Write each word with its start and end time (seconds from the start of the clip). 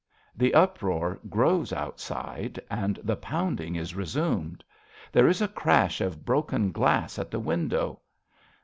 {The 0.35 0.55
uproar 0.55 1.19
grows 1.29 1.71
outside, 1.71 2.59
and 2.71 2.95
the 3.03 3.15
pounding 3.15 3.75
is 3.75 3.93
resumed. 3.93 4.63
There 5.11 5.27
is 5.27 5.43
a 5.43 5.47
crash 5.47 6.01
of 6.01 6.25
broken 6.25 6.71
glass 6.71 7.19
at 7.19 7.29
the 7.29 7.39
window.) 7.39 7.99